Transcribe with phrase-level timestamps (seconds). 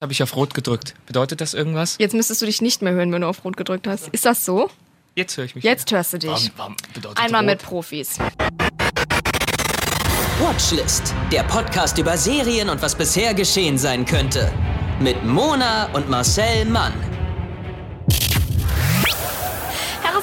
[0.00, 0.94] Habe ich auf Rot gedrückt.
[1.06, 1.96] Bedeutet das irgendwas?
[1.98, 4.06] Jetzt müsstest du dich nicht mehr hören, wenn du auf Rot gedrückt hast.
[4.08, 4.70] Ist das so?
[5.16, 5.64] Jetzt höre ich mich.
[5.64, 6.30] Jetzt hörst du dich.
[6.30, 7.50] Warum, warum bedeutet Einmal Rot?
[7.50, 8.16] mit Profis.
[10.40, 14.52] Watchlist, der Podcast über Serien und was bisher geschehen sein könnte.
[15.00, 16.92] Mit Mona und Marcel Mann.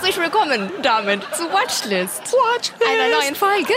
[0.06, 2.22] Herzlich willkommen damit zu Watchlist.
[2.32, 2.74] Watchlist.
[2.80, 3.74] Einer neuen Folge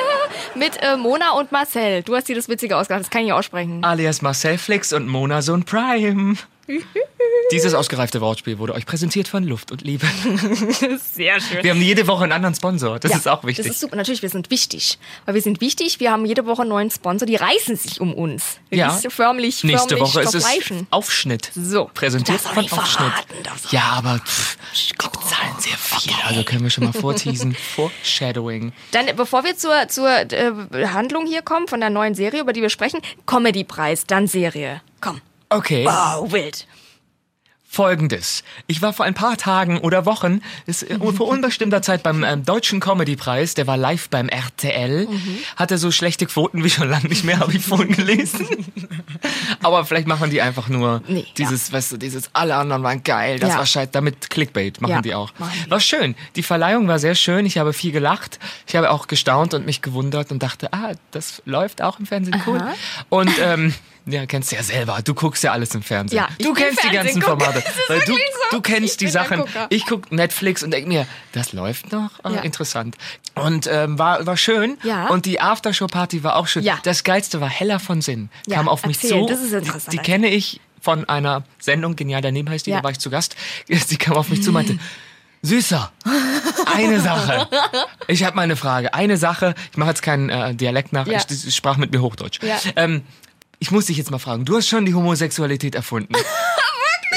[0.55, 2.03] mit äh, Mona und Marcel.
[2.03, 3.83] Du hast dir das Witzige ausgedacht, das kann ich aussprechen.
[3.83, 6.35] Alias Marcel Flix und Mona Sohn Prime.
[7.53, 10.07] Dieses ausgereifte Wortspiel wurde euch präsentiert von Luft und Liebe.
[11.15, 11.63] Sehr schön.
[11.65, 12.99] Wir haben jede Woche einen anderen Sponsor.
[12.99, 13.67] Das Ja, ist auch wichtig.
[13.67, 13.97] Das ist super.
[13.97, 14.99] Natürlich, wir sind wichtig.
[15.25, 15.99] Weil wir sind wichtig.
[16.01, 17.27] Wir haben jede Woche einen neuen Sponsor.
[17.27, 18.59] Die reißen sich um uns.
[18.69, 18.93] Wir Ja.
[18.93, 20.47] müssen förmlich, Nächste förmlich Woche ist es.
[20.91, 21.51] Aufschnitt.
[21.55, 21.91] So.
[21.95, 22.79] Präsentiert von Aufschnitt.
[23.13, 23.35] verraten,
[23.71, 26.13] Ja, aber pff, die bezahlen sehr viel.
[26.27, 27.55] Also können wir schon mal vorteasen.
[27.77, 28.73] Foreshadowing.
[28.91, 30.53] Dann, bevor wir zur, zur äh,
[30.89, 34.83] Handlung hier kommen, von der neuen Serie, über die wir sprechen, Comedy-Preis, dann Serie.
[35.01, 35.21] Komm.
[35.51, 35.85] Okay.
[35.85, 36.67] Wow, wild.
[37.71, 38.45] Folgendes.
[38.67, 42.43] Ich war vor ein paar Tagen oder Wochen, ist, äh, vor unbestimmter Zeit beim ähm,
[42.43, 45.39] Deutschen Comedy-Preis, der war live beim RTL, Mhm.
[45.57, 48.47] hatte so schlechte Quoten wie schon lange nicht mehr, habe ich vorhin gelesen.
[49.63, 53.39] Aber vielleicht machen die einfach nur Nee, dieses, weißt du, dieses, alle anderen waren geil,
[53.39, 53.59] das Ja.
[53.59, 55.33] war scheiße, damit Clickbait machen Ja, die auch.
[55.39, 55.71] machen die.
[55.71, 56.15] War schön.
[56.37, 59.83] Die Verleihung war sehr schön, ich habe viel gelacht, ich habe auch gestaunt und mich
[59.83, 62.59] gewundert und dachte, ah, das läuft auch im Fernsehen, cool.
[62.61, 62.75] Aha.
[63.11, 63.75] Und, ähm,
[64.09, 65.01] ja, kennst du ja selber.
[65.05, 66.19] Du guckst ja alles im Fernsehen.
[66.19, 67.53] Ja, du kennst die ganzen Fernsehgucker.
[67.53, 67.65] Formate.
[67.89, 68.19] Weil du, so.
[68.53, 69.45] du kennst Ich die Sachen.
[69.71, 72.11] Ich guck Netflix und denk mir, das läuft noch?
[72.23, 72.41] Ah, Ja.
[72.41, 72.97] Interessant.
[73.35, 74.79] Und ähm, war, war schön.
[74.83, 75.07] Ja.
[75.09, 76.63] Und die Aftershow-Party war auch schön.
[76.65, 76.79] Ja.
[76.83, 78.31] Das Geilste war Heller von Sinn.
[78.47, 79.27] Ja, Kam auf mich erzähl, zu.
[79.27, 79.93] das ist interessant.
[79.93, 82.79] Die, die kenne ich von einer Sendung, Genial daneben heißt die, Ja.
[82.79, 83.37] da war ich zu Gast.
[83.69, 84.79] Sie kam auf mich zu und meinte,
[85.43, 85.93] Süßer,
[86.75, 87.49] eine Sache.
[88.11, 88.95] Ich habe mal eine Frage.
[88.95, 91.19] Eine Sache, ich mache jetzt keinen äh, Dialekt nach, Ja.
[91.29, 92.41] ich, ich sprach mit mir Hochdeutsch.
[92.43, 92.57] Ja.
[92.75, 93.03] Ähm,
[93.59, 96.15] ich muss dich jetzt mal fragen, du hast schon die Homosexualität erfunden.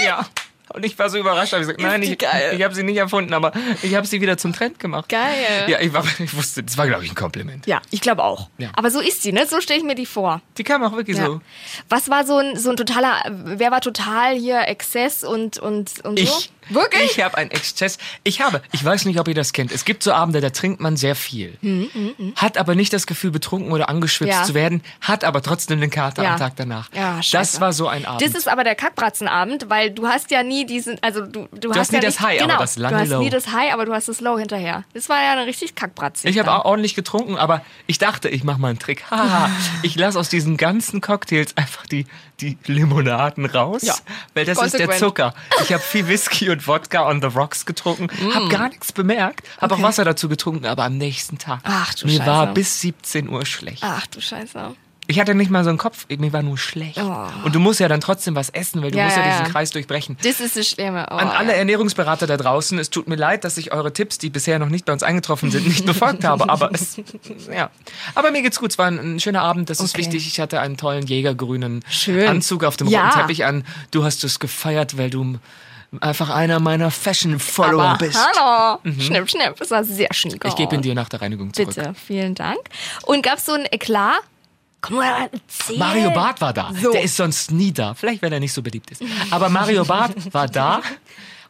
[0.03, 0.25] Ja.
[0.73, 2.53] Und ich war so überrascht, habe ich gesagt, nein, ich, geil.
[2.55, 5.09] ich habe sie nicht erfunden, aber ich habe sie wieder zum Trend gemacht.
[5.09, 5.65] Geil.
[5.67, 7.67] Ja, ich, war, ich wusste, das war, glaube ich, ein Kompliment.
[7.67, 8.49] Ja, ich glaube auch.
[8.57, 8.69] Ja.
[8.75, 9.45] Aber so ist sie, ne?
[9.47, 10.41] So stelle ich mir die vor.
[10.57, 11.25] Die kam auch wirklich Ja.
[11.25, 11.41] so.
[11.89, 16.17] Was war so ein, so ein totaler, wer war total hier Exzess und, und, und
[16.19, 16.23] so?
[16.23, 16.51] Ich.
[16.69, 17.17] Wirklich?
[17.17, 17.97] Ich habe einen Exzess.
[18.23, 19.71] Ich habe, ich weiß nicht, ob ihr das kennt.
[19.73, 21.57] Es gibt so Abende, da trinkt man sehr viel.
[22.35, 24.45] Hat aber nicht das Gefühl, betrunken oder angeschwipst Hm, Ja.
[24.45, 24.81] zu werden.
[25.01, 26.33] Hat aber trotzdem den Kater Ja.
[26.33, 26.89] am Tag danach.
[26.93, 27.31] Ja, scheiße.
[27.53, 28.21] das war so ein Abend.
[28.21, 31.91] Das ist aber der Kackbratzenabend, weil du hast ja nie diesen, also du, du, hast
[31.91, 33.19] nie ja das nicht, High, aber genau, das lange Du hast Low.
[33.19, 34.83] nie das High, aber du hast das Low hinterher.
[34.93, 36.27] Das war ja eine richtig Kackbratze.
[36.27, 39.03] ich habe auch ordentlich getrunken, aber ich dachte, ich mache mal einen Trick.
[39.11, 39.49] Haha,
[39.83, 42.05] ich lasse aus diesen ganzen Cocktails einfach die,
[42.39, 43.95] die Limonaden raus, Ja.
[44.33, 44.99] weil das ist der Konsequent.
[44.99, 45.33] Zucker.
[45.63, 49.71] Ich habe viel Whisky und Wodka on the rocks getrunken, habe gar nichts bemerkt, habe
[49.73, 49.75] Mm.
[49.75, 49.83] Okay.
[49.83, 52.25] auch Wasser dazu getrunken, aber am nächsten Tag Ach, du mir Scheiße.
[52.25, 53.83] war bis 17 Uhr schlecht.
[53.85, 54.75] Ach du Scheiße.
[55.07, 56.97] Ich hatte nicht mal so einen Kopf, mir war nur schlecht.
[57.01, 57.25] Oh.
[57.43, 59.51] Und du musst ja dann trotzdem was essen, weil du Ja, musst ja, ja, diesen.
[59.51, 60.15] Kreis durchbrechen.
[60.23, 61.05] Das ist das Schlimme.
[61.11, 61.57] Oh, An alle ja.
[61.57, 64.85] Ernährungsberater da draußen, es tut mir leid, dass ich eure Tipps, die bisher noch nicht
[64.85, 66.97] bei uns eingetroffen sind, nicht befolgt habe, aber es,
[67.53, 67.71] ja.
[68.15, 70.03] Aber mir geht's gut, es war ein, ein schöner Abend, das ist Okay.
[70.03, 70.27] wichtig.
[70.27, 72.27] Ich hatte einen tollen jägergrünen Schön.
[72.27, 73.65] Anzug auf dem roten Teppich an.
[73.89, 75.39] Du hast es gefeiert, weil du
[75.99, 78.17] einfach einer meiner Fashion-Follower bist.
[78.37, 78.79] hallo.
[78.99, 79.55] Schnipp, schnipp.
[79.57, 80.41] Das war sehr schnick.
[80.45, 81.75] Ich gebe ihn dir nach der Reinigung zurück.
[81.75, 82.59] Bitte, vielen Dank.
[83.03, 84.21] Und gab es so ein Eklat?
[84.81, 85.77] Komm mal, erzähl.
[85.77, 86.71] Mario Barth war da.
[86.81, 86.91] So.
[86.91, 87.93] Der ist sonst nie da.
[87.93, 89.01] Vielleicht, weil er nicht so beliebt ist.
[89.29, 90.81] Aber Mario Barth war da.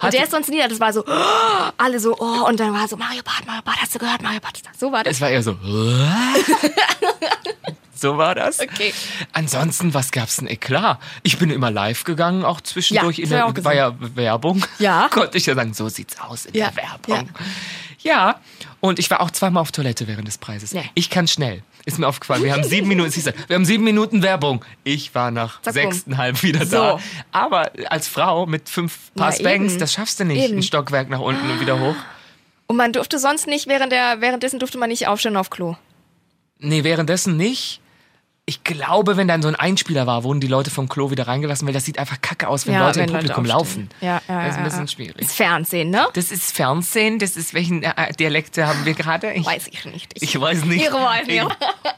[0.01, 0.67] Und der ist sonst nie da.
[0.67, 1.05] Das war so,
[1.77, 4.39] alle so, oh, und dann war so, Mario Barth, Mario Barth, hast du gehört, Mario
[4.41, 4.71] Barth ist da.
[4.77, 5.15] So war das.
[5.15, 5.57] Es war eher so.
[7.93, 8.59] so war das.
[8.59, 8.93] Okay.
[9.31, 10.99] Ansonsten, was gab's denn Eklat?
[11.23, 13.19] Ich bin immer live gegangen, auch zwischendurch.
[13.19, 14.65] Ja, in der, war ja Werbung.
[14.79, 15.07] Ja.
[15.11, 17.27] Konnte ich ja sagen, so sieht's aus in Ja, der Werbung.
[17.27, 17.45] Ja.
[18.79, 20.73] Und ich war auch zweimal auf Toilette während des Preises.
[20.73, 20.89] Nee.
[20.95, 21.63] Ich kann schnell.
[21.85, 22.43] Ist mir aufgefallen.
[22.43, 23.11] Wir haben sieben Minuten,
[23.47, 24.63] wir haben sieben Minuten Werbung.
[24.83, 25.83] Ich war nach Zack, bumm.
[25.91, 26.77] sechstenhalb wieder So.
[26.77, 26.99] da.
[27.31, 30.43] Aber als Frau mit fünf Paar Ja, das schaffst du nicht.
[30.43, 30.57] Eben.
[30.57, 31.95] Ein Stockwerk nach unten und wieder hoch.
[32.67, 35.75] Und man durfte sonst nicht, während der, währenddessen durfte man nicht aufstehen auf Klo.
[36.59, 37.80] Nee, währenddessen nicht.
[38.51, 41.65] Ich glaube, wenn dann so ein Einspieler war, wurden die Leute vom Klo wieder reingelassen,
[41.65, 43.89] weil das sieht einfach kacke aus, wenn Leute im Publikum laufen.
[44.01, 44.87] Ja, ja, Das ist ein ja, bisschen ja.
[44.87, 45.15] schwierig.
[45.19, 46.05] Das Fernsehen, ne?
[46.15, 49.31] Das ist Fernsehen, das ist, welchen äh, Dialekte haben wir gerade?
[49.31, 50.21] Ich, Weiß ich nicht.
[50.21, 50.85] ich weiß nicht.
[50.85, 51.47] Ich weiß nicht.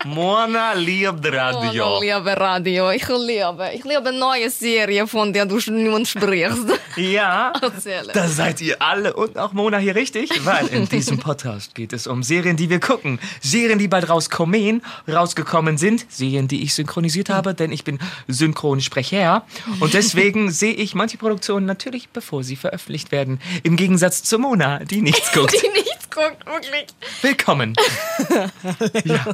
[0.05, 1.97] Mona liebt Radio.
[1.97, 2.91] Ich liebe Radio.
[2.91, 6.67] Ich liebe, ich liebe neue Serie, von der du nun sprichst.
[6.95, 7.53] Ja,
[8.13, 12.05] da seid ihr alle und auch Mona hier richtig, weil in diesem Podcast geht es
[12.05, 13.19] um Serien, die wir gucken.
[13.41, 16.05] Serien, die bald rauskommen, rausgekommen sind.
[16.11, 19.45] Serien, die ich synchronisiert habe, denn ich bin Synchronsprecher.
[19.79, 23.39] Und deswegen sehe ich manche Produktionen natürlich, bevor sie veröffentlicht werden.
[23.63, 25.53] Im Gegensatz zu Mona, die nichts guckt.
[25.53, 26.85] Die nichts guckt, wirklich.
[27.21, 27.73] Willkommen.
[29.05, 29.25] ja.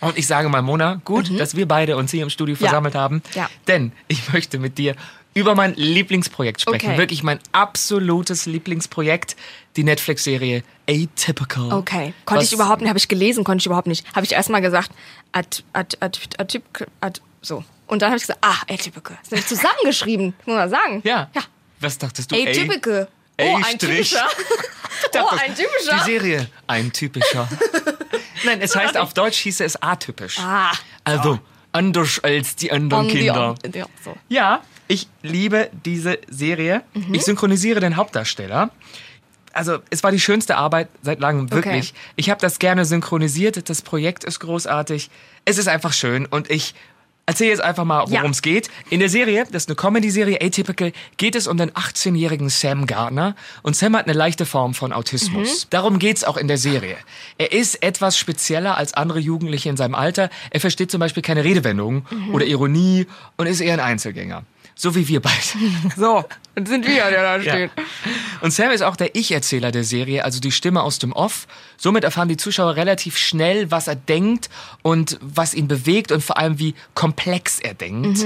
[0.00, 2.60] Und ich sage mal, Mona, gut, dass wir beide uns hier im Studio Mhm.
[2.64, 2.68] Ja.
[2.68, 3.22] versammelt haben.
[3.34, 3.48] Ja.
[3.66, 4.94] Denn ich möchte mit dir
[5.34, 6.86] über mein Lieblingsprojekt sprechen.
[6.90, 6.98] Okay.
[6.98, 9.36] Wirklich mein absolutes Lieblingsprojekt.
[9.78, 11.72] Die Netflix-Serie Atypical.
[11.72, 12.12] Okay.
[12.24, 14.04] Konnte ich überhaupt nicht, habe ich gelesen, konnte ich überhaupt nicht.
[14.14, 14.90] Habe ich erstmal gesagt,
[15.32, 16.64] at, at, at, atyp,
[17.00, 17.62] at, so.
[17.86, 19.16] Und dann habe ich gesagt, ah, atypical.
[19.16, 21.00] Das ist nämlich zusammengeschrieben, muss man sagen.
[21.04, 21.30] Ja.
[21.32, 21.42] Ja.
[21.78, 22.36] Was dachtest du?
[22.36, 23.06] Atypical.
[23.40, 24.26] Oh, ein typischer.
[25.14, 25.96] Oh, ein typischer.
[25.96, 27.48] Die Serie, ein typischer.
[28.44, 30.38] Nein, es heißt auf Deutsch hieße es atypisch.
[30.40, 30.72] Ah.
[31.04, 31.38] Also
[31.70, 33.50] anders als die anderen On the Kinder.
[33.64, 34.16] on- Ja, so.
[34.28, 36.82] Ja, ich liebe diese Serie.
[36.94, 37.14] Mhm.
[37.14, 38.70] Ich synchronisiere den Hauptdarsteller.
[39.58, 41.92] Also es war die schönste Arbeit seit langem, wirklich.
[42.16, 43.68] Ich habe das gerne synchronisiert.
[43.68, 45.10] Das Projekt ist großartig.
[45.44, 46.74] Es ist einfach schön und ich
[47.26, 48.20] erzähle jetzt einfach mal, Ja.
[48.20, 48.70] worum es geht.
[48.88, 53.34] In der Serie, das ist eine Comedy-Serie, Atypical, geht es um den 18-jährigen Sam Gardner.
[53.62, 55.66] Und Sam hat eine leichte Form von Autismus.
[55.68, 56.96] Darum geht's auch in der Serie.
[57.36, 60.30] Er ist etwas spezieller als andere Jugendliche in seinem Alter.
[60.50, 63.06] Er versteht zum Beispiel keine Redewendungen oder Ironie
[63.36, 64.44] und ist eher ein Einzelgänger.
[64.74, 65.34] So wie wir beide.
[65.96, 66.24] So,
[66.58, 67.70] dann sind wir, der da steht.
[68.40, 71.46] Und Sam ist auch der Ich-Erzähler der Serie, also die Stimme aus dem Off.
[71.76, 74.48] Somit erfahren die Zuschauer relativ schnell, was er denkt
[74.82, 78.24] und was ihn bewegt und vor allem, wie komplex er denkt.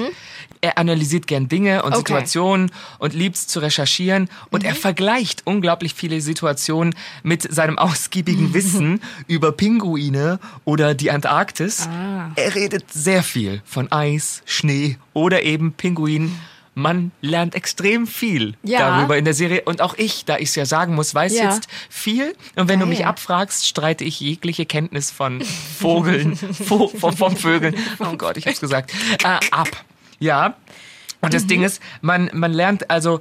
[0.61, 1.99] Er analysiert gern Dinge und Okay.
[2.12, 4.29] Situationen und liebt es zu recherchieren.
[4.50, 11.88] Und er vergleicht unglaublich viele Situationen mit seinem ausgiebigen Wissen über Pinguine oder die Antarktis.
[12.37, 16.38] Er redet sehr viel von Eis, Schnee oder eben Pinguinen.
[16.74, 18.78] Man lernt extrem viel Ja.
[18.98, 19.62] darüber in der Serie.
[19.66, 21.52] Und auch ich, da ich es ja sagen muss, weiß Ja.
[21.52, 22.34] jetzt viel.
[22.56, 23.08] Und wenn du mich Geil.
[23.08, 28.60] abfragst, streite ich jegliche Kenntnis von Vogeln, Vo von, von Vögeln, oh Gott, ich hab's
[28.60, 28.92] gesagt,
[29.22, 29.69] äh, ab.
[30.19, 30.56] Ja.
[31.20, 33.20] Und das Ding ist, man, man lernt also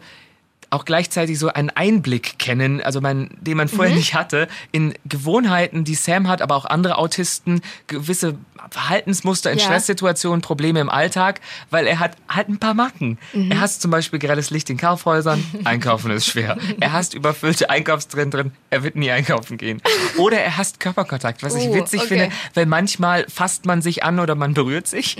[0.71, 5.83] auch gleichzeitig so einen Einblick kennen, also man, den man vorher nicht hatte, in Gewohnheiten,
[5.83, 8.35] die Sam hat, aber auch andere Autisten, gewisse
[8.69, 9.65] Verhaltensmuster in Ja.
[9.65, 11.41] Stresssituationen, Probleme im Alltag,
[11.71, 13.18] weil er hat halt ein paar Macken.
[13.50, 16.57] Er hasst zum Beispiel grelles Licht in Kaufhäusern, einkaufen ist schwer.
[16.79, 19.81] Er hasst überfüllte Einkaufszentren, er wird nie einkaufen gehen.
[20.18, 22.07] Oder er hasst Körperkontakt, was ich Oh, witzig okay.
[22.07, 25.18] finde, weil manchmal fasst man sich an oder man berührt sich.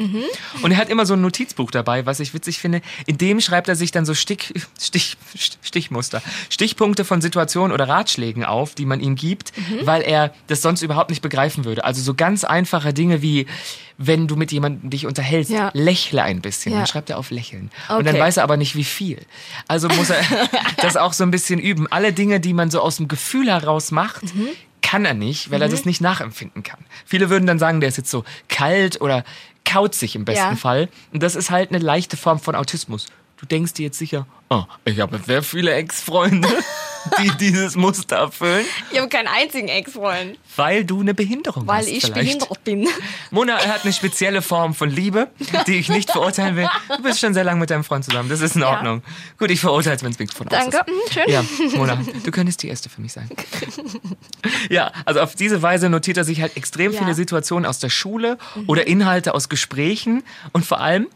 [0.62, 2.81] Und er hat immer so ein Notizbuch dabei, was ich witzig finde.
[3.06, 5.18] In dem schreibt er sich dann so Stich, Stich,
[5.62, 9.52] Stichmuster, Stichpunkte von Situationen oder Ratschlägen auf, die man ihm gibt,
[9.84, 11.84] weil er das sonst überhaupt nicht begreifen würde.
[11.84, 13.48] Also so ganz einfache Dinge wie,
[13.98, 15.72] wenn du mit jemandem dich unterhältst, Ja.
[15.74, 16.72] lächle ein bisschen.
[16.74, 16.80] Ja.
[16.80, 17.72] Dann schreibt er auf Lächeln.
[17.90, 18.20] Und dann Okay.
[18.20, 19.20] weiß er aber nicht, wie viel.
[19.68, 20.22] Also muss er
[20.82, 21.88] das auch so ein bisschen üben.
[21.92, 24.48] Alle Dinge, die man so aus dem Gefühl heraus macht, Mhm.
[24.82, 26.80] kann er nicht, weil er das nicht nachempfinden kann.
[27.06, 29.24] Viele würden dann sagen, der ist jetzt so kalt oder
[29.64, 30.56] kauzig im besten Ja.
[30.56, 30.90] Fall.
[31.14, 33.06] Und das ist halt eine leichte Form von Autismus.
[33.42, 36.48] Du denkst dir jetzt sicher, oh, ich habe sehr viele Ex-Freunde,
[37.20, 41.88] die dieses Muster erfüllen, Ich habe keinen einzigen Ex-Freund, weil du eine Behinderung weil hast.
[41.88, 42.14] ich vielleicht.
[42.14, 42.88] behindert bin.
[43.32, 45.28] Mona hat eine spezielle Form von Liebe,
[45.66, 46.70] die ich nicht verurteilen will.
[46.96, 48.30] Du bist schon sehr lange mit deinem Freund zusammen.
[48.30, 49.02] Das ist in Ordnung.
[49.40, 50.88] Gut, ich verurteile es, wenn es von aus Danke, ist.
[50.88, 51.24] mhm, schön.
[51.28, 51.44] Ja,
[51.78, 53.28] Mona, du könntest die erste für mich sein.
[54.70, 57.00] Ja, also auf diese Weise notiert er sich halt extrem Ja.
[57.00, 58.38] viele Situationen aus der Schule
[58.68, 60.24] oder Inhalte aus Gesprächen
[60.54, 61.08] und vor allem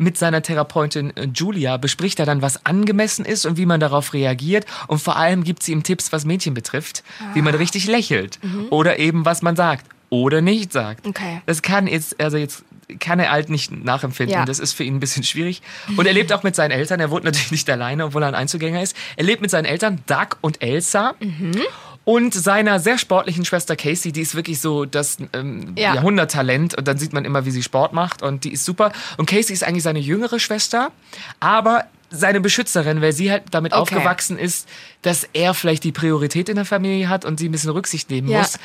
[0.00, 4.12] mit seiner Therapeutin äh, Julia bespricht er dann, was angemessen ist und wie man darauf
[4.14, 4.64] reagiert.
[4.88, 7.04] Und vor allem gibt sie ihm Tipps, was Mädchen betrifft,
[7.34, 7.42] wie Ah.
[7.42, 8.66] man richtig lächelt Mhm.
[8.70, 11.06] oder eben was man sagt oder nicht sagt.
[11.06, 11.42] Okay.
[11.46, 12.64] Das kann jetzt, also jetzt
[12.98, 14.34] kann er halt nicht nachempfinden.
[14.34, 14.44] Ja.
[14.44, 15.62] Das ist für ihn ein bisschen schwierig.
[15.96, 16.98] Und er lebt auch mit seinen Eltern.
[16.98, 18.96] Er wohnt natürlich nicht alleine, obwohl er ein Einzelgänger ist.
[19.16, 21.14] Er lebt mit seinen Eltern, Doug und Elsa.
[22.10, 25.94] Und seiner sehr sportlichen Schwester Casey, die ist wirklich so das ähm, Ja.
[25.94, 26.76] Jahrhunderttalent.
[26.76, 28.22] Und dann sieht man immer, wie sie Sport macht.
[28.22, 28.92] Und die ist super.
[29.16, 30.90] Und Casey ist eigentlich seine jüngere Schwester,
[31.38, 33.80] aber seine Beschützerin, weil sie halt damit Okay.
[33.82, 34.68] aufgewachsen ist,
[35.02, 38.28] dass er vielleicht die Priorität in der Familie hat und sie ein bisschen Rücksicht nehmen
[38.28, 38.38] Ja.
[38.40, 38.58] muss.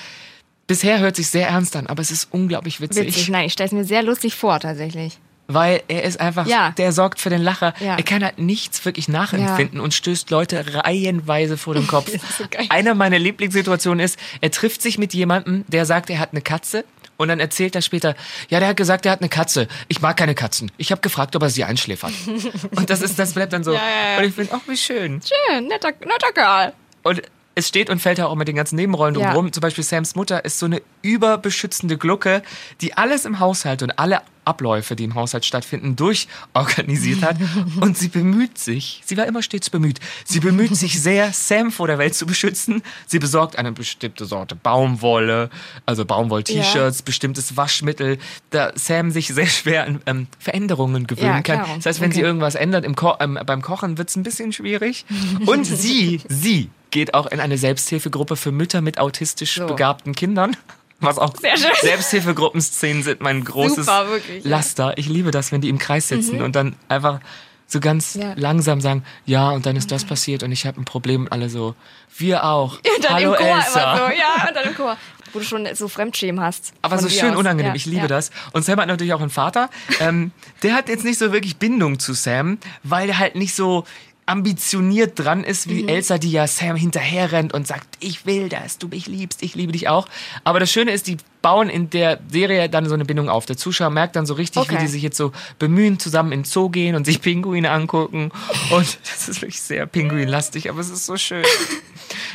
[0.67, 3.05] Bisher hört sich sehr ernst an, aber es ist unglaublich witzig.
[3.05, 5.19] Witzig, nein, ich stelle es mir sehr lustig vor, tatsächlich.
[5.47, 6.71] Weil er ist einfach, Ja.
[6.71, 7.73] der sorgt für den Lacher.
[7.79, 7.97] Ja.
[7.97, 12.09] Er kann halt nichts wirklich nachempfinden und stößt Leute reihenweise vor den Kopf.
[12.37, 12.43] So.
[12.69, 16.83] Einer meiner Lieblingssituationen ist, er trifft sich mit jemandem, der sagt, er hat eine Katze.
[17.17, 18.13] Und dann erzählt er später,
[18.49, 19.67] ja, der hat gesagt, er hat eine Katze.
[19.87, 20.69] Ich mag keine Katzen.
[20.77, 22.11] Ich habe gefragt, ob er sie einschläfert.
[22.75, 23.73] und das ist, das bleibt dann so.
[23.73, 24.17] Ja, ja, ja.
[24.17, 25.21] Und ich finde, ach, wie schön.
[25.21, 26.73] Schön, netter, netter Kerl.
[27.03, 27.21] Und
[27.55, 29.21] es steht und fällt ja auch mit den ganzen Nebenrollen Ja.
[29.27, 29.51] drumherum.
[29.53, 32.43] Zum Beispiel Sams Mutter ist so eine überbeschützende Glucke,
[32.81, 37.37] die alles im Haushalt und alle Abläufe, die im Haushalt stattfinden, durchorganisiert hat.
[37.81, 41.87] Und sie bemüht sich, sie war immer stets bemüht, sie bemüht sich sehr, Sam vor
[41.87, 42.83] der Welt zu beschützen.
[43.07, 45.49] Sie besorgt eine bestimmte Sorte Baumwolle,
[45.87, 48.19] also Baumwoll-T-Shirts, bestimmtes Waschmittel,
[48.51, 51.65] da Sam sich sehr schwer an ähm, Veränderungen gewöhnen Ja, kann.
[51.77, 52.27] Das heißt, wenn sie Okay.
[52.27, 55.05] irgendwas ändert im Ko ähm, beim Kochen, wird es ein bisschen schwierig.
[55.47, 59.67] Und sie, sie geht auch in eine Selbsthilfegruppe für Mütter mit autistisch So.
[59.67, 60.55] begabten Kindern.
[61.01, 61.69] Was auch Sehr schön.
[61.81, 64.47] Selbsthilfegruppenszenen sind mein großes Super, wirklich, ja.
[64.47, 64.49] Mhm.
[64.51, 64.97] Laster.
[64.97, 67.19] Ich liebe das, wenn die im Kreis sitzen und dann einfach
[67.67, 68.31] so ganz Ja.
[68.37, 71.49] langsam sagen, ja, und dann ist das passiert und ich habe ein Problem und alle
[71.49, 71.75] so,
[72.17, 72.77] wir auch.
[72.97, 73.97] Und Hallo Elsa.
[73.97, 74.95] so, ja, und dann im Chor.
[75.33, 76.71] Wo du schon so Fremdschämen hast.
[76.81, 77.37] Aber so schön aus.
[77.39, 77.71] unangenehm.
[77.71, 78.07] Ja, ich liebe ja.
[78.07, 78.31] das.
[78.53, 79.69] Und Sam hat natürlich auch einen Vater.
[79.99, 80.31] Ähm,
[80.63, 83.83] der hat jetzt nicht so wirklich Bindung zu Sam, weil er halt nicht so
[84.25, 85.89] ambitioniert dran ist wie Mhm.
[85.89, 89.55] Elsa, die ja Sam hinterher rennt und sagt, ich will, dass du mich liebst, ich
[89.55, 90.07] liebe dich auch.
[90.43, 93.45] Aber das Schöne ist, die bauen in der Serie dann so eine Bindung auf.
[93.45, 94.75] Der Zuschauer merkt dann so richtig, Okay.
[94.75, 98.31] wie die sich jetzt so bemühen, zusammen in den Zoo gehen und sich Pinguine angucken.
[98.71, 101.43] Und das ist wirklich sehr pinguinlastig, aber es ist so schön.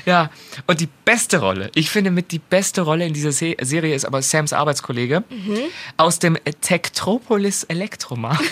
[0.06, 0.30] Ja,
[0.66, 4.06] und die beste Rolle, ich finde mit die beste Rolle in dieser Se Serie ist
[4.06, 5.58] aber Sams Arbeitskollege Mhm.
[5.98, 8.42] aus dem Tektropolis Elektromarkt.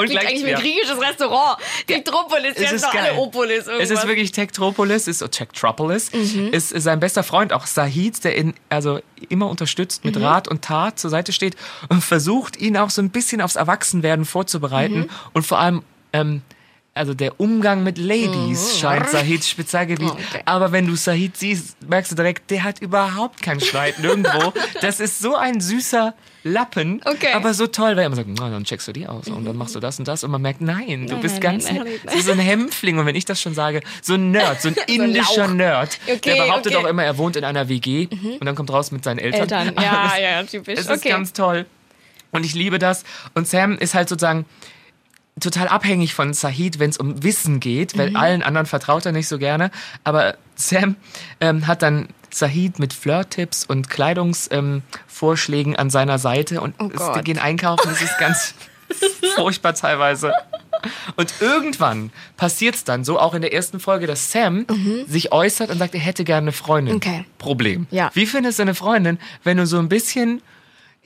[0.00, 0.56] Und Klingt eigentlich wie ja.
[0.56, 1.58] ein griechisches Restaurant.
[1.86, 3.14] Tektropolis, die Es ist doch alle.
[3.14, 3.90] Opolis Es irgendwas.
[3.90, 6.48] ist wirklich Tektropolis, ist oh, Tektropolis, Mhm.
[6.52, 10.10] ist sein bester Freund auch Sahid, der ihn also immer unterstützt, Mhm.
[10.12, 11.56] mit Rat und Tat zur Seite steht
[11.88, 15.10] und versucht ihn auch so ein bisschen aufs Erwachsenwerden vorzubereiten Mhm.
[15.34, 16.42] und vor allem ähm,
[16.92, 20.08] also der Umgang mit Ladies scheint Sahids Spezialgebiet.
[20.12, 20.24] Mhm.
[20.30, 20.42] Okay.
[20.44, 24.52] Aber wenn du Sahid siehst, merkst du direkt, der hat überhaupt keinen Schneid nirgendwo.
[24.80, 27.32] Das ist so ein süßer Lappen, Okay.
[27.34, 29.56] aber so toll, weil er immer sagt, na, dann checkst du die aus und dann
[29.56, 31.76] machst du das und das und man merkt, nein, du Nein, bist nein, ganz nein,
[31.84, 32.16] nein, nein.
[32.16, 34.76] so so ein Hämpfling und wenn ich das schon sage, so ein Nerd, so ein
[34.86, 35.54] indischer Lauch.
[35.54, 36.80] Nerd, Okay, der behauptet okay.
[36.80, 36.86] Mhm.
[36.86, 38.08] auch immer, er wohnt in einer WG
[38.40, 39.42] und dann kommt raus mit seinen Eltern.
[39.42, 39.74] Eltern.
[39.82, 40.78] Ja, es- ja, typisch.
[40.78, 41.66] Es ist ganz toll
[42.32, 43.04] und ich liebe das
[43.34, 44.46] und Sam ist halt sozusagen
[45.38, 47.98] total abhängig von Sahid, wenn es um Wissen geht, Mhm.
[47.98, 49.70] weil allen anderen vertraut er nicht so gerne.
[50.04, 50.96] Aber Sam
[51.40, 57.24] ähm, hat dann Sahid mit Flirt-Tipps und Kleidungsvorschlägen ähm, an seiner Seite und Oh es,
[57.24, 57.90] gehen einkaufen.
[57.90, 58.54] Es ist ganz
[59.36, 60.32] furchtbar teilweise.
[61.16, 64.64] Und irgendwann passiert es dann so, auch in der ersten Folge, dass Sam
[65.06, 66.94] sich äußert und sagt, er hätte gerne eine Freundin.
[66.94, 66.96] Mhm.
[66.98, 67.24] Okay.
[67.38, 67.86] Problem.
[67.90, 68.10] Ja.
[68.14, 70.40] Wie findest du eine Freundin, wenn du so ein bisschen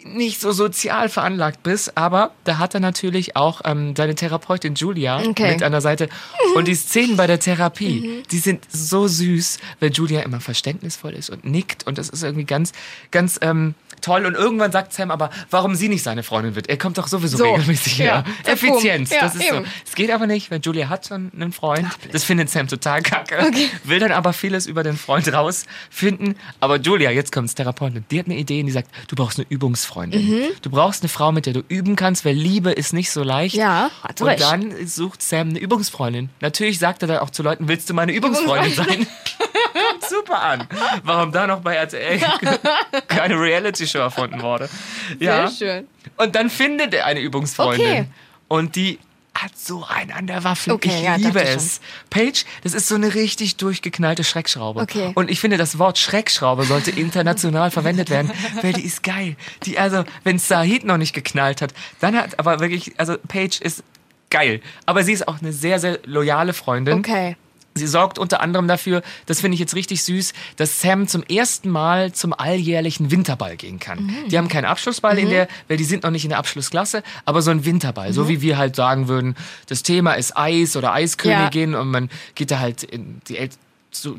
[0.03, 5.21] nicht so sozial veranlagt bist, aber da hat er natürlich auch ähm, seine Therapeutin Julia
[5.21, 5.53] Okay.
[5.53, 6.09] mit an der Seite.
[6.57, 11.31] Und die Szenen bei der Therapie, die sind so süß, weil Julia immer verständnisvoll ist
[11.31, 12.73] und nickt und das ist irgendwie ganz,
[13.13, 13.75] ganz ähm,
[14.05, 14.27] toll.
[14.27, 16.69] Und irgendwann sagt Sam aber, warum sie nicht seine Freundin wird.
[16.69, 17.45] Er kommt doch sowieso So.
[17.53, 18.25] regelmäßig her.
[18.47, 19.11] Ja, Effizienz.
[19.11, 19.55] Ja, das ist so.
[19.57, 19.67] eben.
[19.87, 21.87] Es geht aber nicht, weil Julia hat schon einen Freund.
[22.13, 23.51] Das findet Sam total kacke.
[23.85, 26.37] Will dann aber vieles über den Freund rausfinden.
[26.61, 29.47] Aber Julia, jetzt kommt's, Therapeutin, die hat eine Idee und die sagt, du brauchst eine
[29.49, 30.43] Übungsfreundin.
[30.63, 33.55] Du brauchst eine Frau, mit der du üben kannst, weil Liebe ist nicht so leicht.
[33.57, 34.43] Ja, hat Und recht.
[34.43, 36.31] dann sucht Sam eine Übungsfreundin.
[36.41, 39.07] Natürlich sagt er dann auch zu Leuten, willst du meine Übungsfreundin sein?
[39.75, 40.69] Kommt super an.
[41.03, 42.21] Warum da noch bei RTL
[43.09, 44.69] keine Reality-Show erfunden wurde.
[45.19, 45.49] Ja.
[45.49, 45.89] Sehr schön.
[46.17, 47.87] Und dann findet er eine Übungsfreundin.
[47.87, 48.07] Okay.
[48.49, 48.99] Und die
[49.35, 50.73] hat so einen an der Waffel.
[50.73, 51.81] Okay, ich ja, liebe es.
[52.09, 54.81] Paige, das ist so eine richtig durchgeknallte Schreckschraube.
[54.81, 55.11] Okay.
[55.15, 58.31] Und ich finde, das Wort Schreckschraube sollte international verwendet werden,
[58.63, 59.37] weil die ist geil.
[59.65, 63.83] Die, also, wenn Sahid noch nicht geknallt hat, dann hat aber wirklich, also Paige ist
[64.31, 64.61] geil.
[64.87, 66.99] Aber sie ist auch eine sehr, sehr loyale Freundin.
[66.99, 67.37] Okay.
[67.77, 71.69] Sie sorgt unter anderem dafür, das finde ich jetzt richtig süß, dass Sam zum ersten
[71.71, 74.05] Mal zum alljährlichen Winterball gehen kann.
[74.05, 74.29] Mhm.
[74.31, 77.43] Die haben keinen Abschlussball in der, weil die sind noch nicht in der Abschlussklasse, aber
[77.43, 78.13] so ein Winterball, Mhm.
[78.13, 79.35] so wie wir halt sagen würden,
[79.67, 83.37] das Thema ist Eis oder Eiskönigin und man geht da halt in die,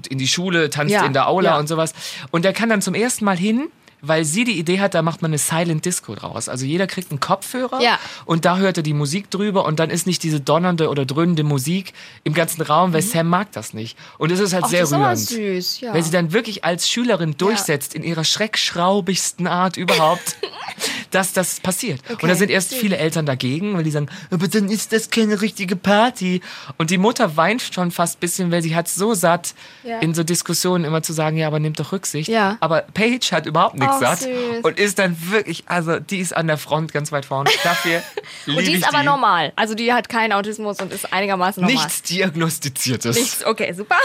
[0.10, 1.58] in die Schule, tanzt Ja, in der Aula ja.
[1.60, 1.94] und sowas.
[2.32, 3.70] Und der kann dann zum ersten Mal hin,
[4.08, 6.50] weil sie die Idee hat, da macht man eine Silent Disco draus.
[6.50, 8.00] Also jeder kriegt einen Kopfhörer Ja.
[8.26, 11.44] und da hört er die Musik drüber und dann ist nicht diese donnernde oder dröhnende
[11.44, 11.94] Musik
[12.24, 13.98] im ganzen Raum, weil Sam mag das nicht.
[14.18, 14.66] Und es ist halt Mhm.
[14.68, 15.64] Ach, sehr das ist rührend.
[15.64, 15.94] süß, ja.
[15.94, 20.36] Weil sie dann wirklich als Schülerin durchsetzt in ihrer schreckschraubigsten Art überhaupt,
[21.12, 22.02] dass das passiert.
[22.22, 25.42] und da sind erst viele Eltern dagegen, weil die sagen, aber dann ist das keine
[25.42, 26.42] richtige Party.
[26.78, 30.00] Und die Mutter weint schon fast ein bisschen, weil sie hat so satt, Ja.
[30.00, 32.28] in so Diskussionen immer zu sagen, ja, aber nimmt doch Rücksicht.
[32.30, 32.58] Ja.
[32.60, 34.64] Aber Paige hat überhaupt nichts satt süß.
[34.64, 37.50] und ist dann wirklich, also die ist an der Front ganz weit vorne.
[37.64, 38.02] Dafür
[38.46, 39.06] liebe Und die ist aber die.
[39.06, 39.54] normal.
[39.56, 41.76] Also die hat keinen Autismus und ist einigermaßen normal.
[41.84, 43.16] Nichts diagnostiziertes.
[43.16, 43.46] Nichts.
[43.46, 43.98] Okay, super.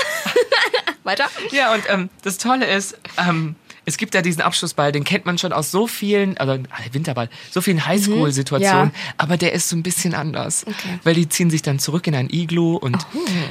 [1.04, 1.26] Weiter.
[1.50, 5.38] Ja, und ähm, das Tolle ist, ähm, es gibt ja diesen Abschlussball, den kennt man
[5.38, 8.92] schon aus so vielen, also äh, Winterball, so vielen Highschool-Situationen, Mhm.
[8.94, 9.14] Ja.
[9.18, 10.64] aber der ist so ein bisschen anders.
[10.66, 10.98] Okay.
[11.04, 12.98] Weil die ziehen sich dann zurück in ein Iglu und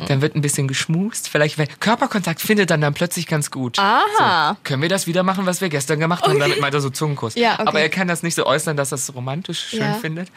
[0.07, 1.29] dann wird ein bisschen geschmust.
[1.29, 3.79] Vielleicht, weil Körperkontakt findet dann dann plötzlich ganz gut.
[3.79, 4.53] Aha.
[4.53, 6.39] So, können wir das wieder machen, was wir gestern gemacht haben?
[6.39, 7.35] Damit meint er so Zungenkuss.
[7.35, 7.63] Ja, okay.
[7.67, 9.93] Aber er kann das nicht so äußern, dass er es romantisch schön Ja.
[9.93, 10.29] findet.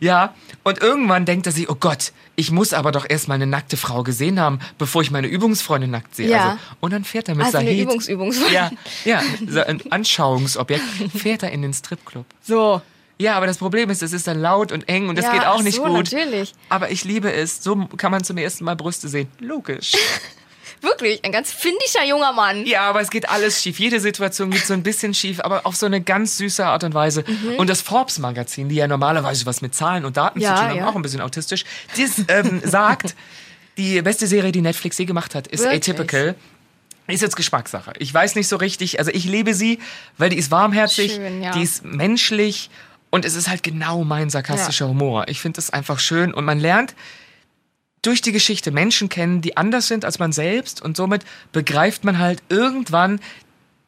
[0.00, 3.76] Ja, und irgendwann denkt er sich, oh Gott, ich muss aber doch erstmal eine nackte
[3.76, 6.28] Frau gesehen haben, bevor ich meine Übungsfreundin nackt sehe.
[6.28, 6.44] Ja.
[6.50, 7.82] Also, und dann fährt er mit Also eine Sahid.
[7.82, 8.54] Übungsübungsfreundin.
[8.54, 8.70] Ja,
[9.04, 9.26] ja, so
[9.66, 10.82] ein Anschauungsobjekt.
[11.16, 12.26] Fährt er in den Stripclub.
[12.42, 12.80] So.
[13.16, 15.46] Ja, aber das Problem ist, es ist dann laut und eng und das Ja, geht
[15.46, 15.92] auch nicht so, gut.
[16.12, 16.52] natürlich.
[16.68, 17.62] Aber ich liebe es.
[17.62, 19.28] So kann man zum ersten Mal Brüste sehen.
[19.38, 19.92] Logisch.
[20.80, 22.66] Wirklich, ein ganz findiger junger Mann.
[22.66, 23.78] Ja, aber es geht alles schief.
[23.78, 26.92] Jede Situation geht so ein bisschen schief, aber auf so eine ganz süße Art und
[26.92, 27.24] Weise.
[27.26, 27.54] Mhm.
[27.56, 30.78] Und das Forbes-Magazin, die ja normalerweise was mit Zahlen und Daten Ja, zu tun haben,
[30.78, 30.88] ja.
[30.88, 31.64] auch ein bisschen autistisch,
[31.96, 33.14] das ähm, sagt,
[33.78, 35.88] die beste Serie, die Netflix je gemacht hat, ist Wirklich?
[35.88, 36.34] Atypical.
[37.06, 37.92] Ist jetzt Geschmackssache.
[37.98, 38.98] Ich weiß nicht so richtig.
[38.98, 39.78] Also ich liebe sie,
[40.16, 41.52] weil die ist warmherzig, Schön, ja.
[41.52, 42.70] die ist menschlich
[43.10, 45.26] und es ist halt genau mein sarkastischer Humor.
[45.28, 46.94] Ich finde das einfach schön und man lernt
[48.02, 52.18] durch die Geschichte Menschen kennen, die anders sind als man selbst und somit begreift man
[52.18, 53.20] halt irgendwann,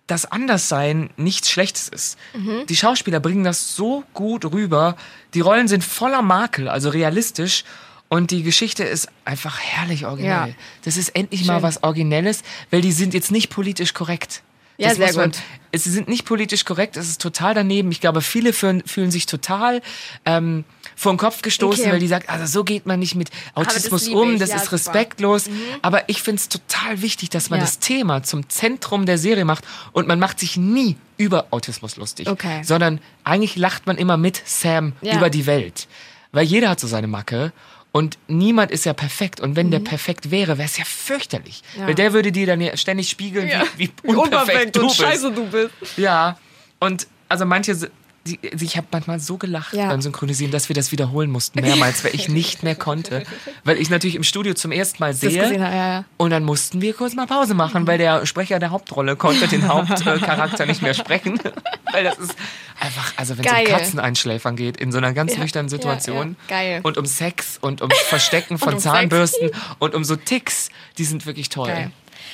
[0.06, 2.18] dass Anderssein nichts Schlechtes ist.
[2.34, 2.66] Mhm.
[2.68, 4.96] Die Schauspieler bringen das so gut rüber.
[5.34, 7.64] Die Rollen sind voller Makel, also realistisch.
[8.08, 10.48] Und die Geschichte ist einfach herrlich originell.
[10.50, 10.54] Ja.
[10.84, 11.62] Das ist endlich mal Schön.
[11.64, 14.42] was Originelles, weil die sind jetzt nicht politisch korrekt.
[14.78, 15.40] Ja, Das sehr man- gut.
[15.72, 17.90] Es sie sind nicht politisch korrekt, es ist total daneben.
[17.90, 19.80] Ich glaube, viele fühlen, fühlen sich total
[20.26, 21.92] ähm, vor den Kopf gestoßen, Okay.
[21.92, 24.56] weil die sagen, also so geht man nicht mit das Autismus liebe um, das ja,
[24.56, 25.46] ist respektlos.
[25.82, 27.64] Aber ich finde es total wichtig, dass man Ja.
[27.64, 32.28] das Thema zum Zentrum der Serie macht und man macht sich nie über Autismus lustig,
[32.28, 32.62] Okay.
[32.62, 35.16] sondern eigentlich lacht man immer mit Sam Ja.
[35.16, 35.88] über die Welt,
[36.32, 37.52] weil jeder hat so seine Macke.
[37.96, 39.40] Und niemand ist ja perfekt.
[39.40, 41.62] Und wenn der perfekt wäre, wäre es ja fürchterlich.
[41.74, 41.80] Mhm.
[41.80, 41.86] Ja.
[41.86, 45.00] Weil der würde dir dann ja ständig spiegeln, wie, wie unperfekt du bist.
[45.00, 45.72] du bist.
[45.96, 46.38] Ja,
[46.78, 47.90] und also manche,
[48.26, 49.88] die, ich habe manchmal so gelacht Ja.
[49.88, 53.24] beim Synchronisieren, dass wir das wiederholen mussten, mehrmals, weil ich nicht mehr konnte.
[53.64, 55.30] Weil ich natürlich im Studio zum ersten Mal sehe.
[55.30, 56.04] gesehen, ja, ja.
[56.16, 59.66] Und dann mussten wir kurz mal Pause machen, weil der Sprecher der Hauptrolle konnte den
[59.68, 61.38] Hauptcharakter nicht mehr sprechen.
[61.92, 62.34] weil das ist
[62.80, 63.64] einfach, also wenn es um.
[63.64, 66.36] Katzeneinschläfern geht, in so einer ganz nüchternen Situation.
[66.48, 66.80] Geil.
[66.82, 68.92] Und um Sex und ums Verstecken von um Sex.
[68.92, 70.68] Zahnbürsten und um so Ticks,
[70.98, 71.68] die sind wirklich toll.
[71.68, 71.90] Geil.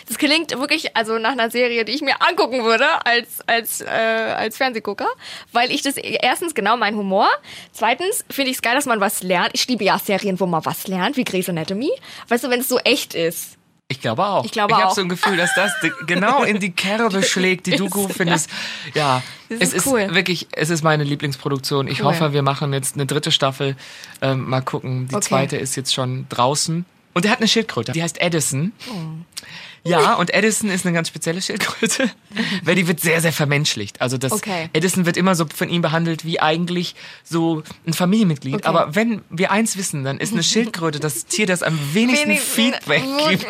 [0.08, 3.86] Das klingt wirklich also nach einer Serie, die ich mir angucken würde als, als, äh,
[3.86, 5.08] als Fernsehgucker,
[5.52, 7.28] weil ich das erstens genau mein Humor.
[7.72, 9.50] Zweitens finde ich es geil, dass man was lernt.
[9.54, 11.90] Ich liebe ja Serien, wo man was lernt, wie Grey's Anatomy.
[12.28, 13.56] Weißt du, wenn es so echt ist.
[13.88, 14.44] Ich glaube auch.
[14.46, 15.70] Ich glaube ich habe so ein Gefühl, dass das
[16.06, 18.48] genau in die Kerbe schlägt, die du gut findest.
[18.94, 20.14] Ja, Das es ist ist cool.
[20.14, 21.88] wirklich, es ist meine Lieblingsproduktion.
[21.88, 22.06] Ich Cool.
[22.06, 23.76] hoffe, wir machen jetzt eine dritte Staffel.
[24.22, 25.08] Ähm, mal gucken.
[25.08, 25.26] Die Okay.
[25.28, 26.86] zweite ist jetzt schon draußen.
[27.12, 28.72] Und er hat eine Schildkröte, die heißt Edison.
[28.88, 29.42] Oh.
[29.84, 32.08] Ja, und Edison ist eine ganz spezielle Schildkröte,
[32.62, 34.00] weil die wird sehr, sehr vermenschlicht.
[34.00, 34.68] Also das Okay.
[34.72, 38.54] Edison wird immer so von ihm behandelt wie eigentlich so ein Familienmitglied.
[38.54, 38.66] Okay.
[38.66, 43.02] Aber wenn wir eins wissen, dann ist eine Schildkröte das Tier, das am wenigsten Feedback
[43.28, 43.46] gibt.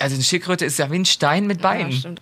[0.00, 1.88] Also eine Schildkröte ist ja wie ein Stein mit Ja, Beinen.
[1.88, 2.18] Edison.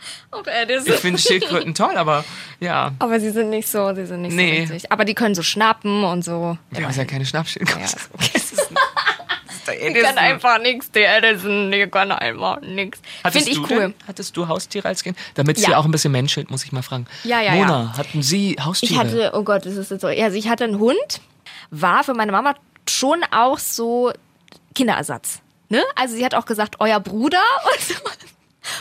[0.95, 2.25] ich finde Schildkröten toll, aber
[2.59, 2.93] ja.
[2.99, 4.65] Aber sie sind nicht so, sie sind nicht Nee.
[4.67, 4.91] so richtig.
[4.93, 6.57] Aber die können so schnappen und so.
[6.77, 7.81] Ja, ist ja keine Schnappschildkröte.
[7.81, 8.29] Ja.
[8.33, 8.46] Das
[9.73, 10.03] Die Edison.
[10.15, 13.01] kann einfach nichts, der Edison, die kann einfach nichts.
[13.25, 13.81] Hattest Finde ich du cool.
[13.81, 15.17] Denn, hattest du Haustiere als Kind?
[15.35, 15.79] Damit es Ja.
[15.79, 17.07] auch ein bisschen menschelt, muss ich mal fragen.
[17.25, 18.93] Ja, ja, Mona, hatten Sie Haustiere?
[18.93, 20.07] Ich hatte, oh Gott, das ist jetzt so.
[20.09, 21.21] Also ich hatte einen Hund,
[21.71, 22.55] war für meine Mama
[22.89, 24.13] schon auch so
[24.75, 25.41] Kinderersatz.
[25.69, 25.83] Ne?
[25.97, 27.95] Also sie hat auch gesagt, euer Bruder und so.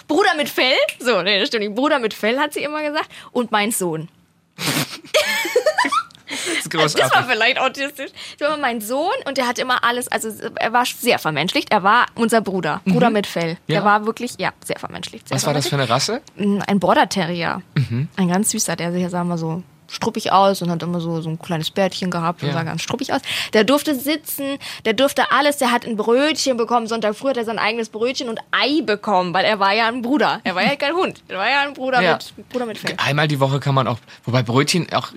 [0.08, 0.74] Bruder mit Fell.
[1.00, 1.76] So, nee, das stimmt nicht.
[1.76, 3.10] Bruder mit Fell hat sie immer gesagt.
[3.32, 4.10] Und mein Sohn.
[6.84, 7.32] Das ist Das war großartig.
[7.34, 8.12] vielleicht autistisch.
[8.40, 11.72] Das war mein Sohn und der hat immer alles, also er war sehr vermenschlicht.
[11.72, 12.82] Er war unser Bruder.
[12.86, 13.52] Bruder mit Fell.
[13.54, 13.58] Mhm.
[13.68, 13.76] Ja.
[13.82, 15.28] Der war wirklich, ja, sehr vermenschlicht.
[15.28, 16.22] Sehr Was war das für eine Rasse?
[16.38, 17.62] Ein Border Terrier.
[17.76, 18.08] Mhm.
[18.18, 21.38] Ein ganz süßer, der sah immer so struppig aus und hat immer so, so ein
[21.38, 22.56] kleines Bärtchen gehabt und Ja.
[22.56, 23.22] sah ganz struppig aus.
[23.54, 26.88] Der durfte sitzen, der durfte alles, der hat ein Brötchen bekommen.
[26.88, 30.02] Sonntag früh hat er sein eigenes Brötchen und Ei bekommen, weil er war ja ein
[30.02, 30.42] Bruder.
[30.44, 31.22] Er war ja kein Hund.
[31.28, 32.14] Er war ja ein Bruder, Ja.
[32.36, 32.96] mit, Bruder mit Fell.
[32.98, 35.10] Einmal die Woche kann man auch, wobei Brötchen auch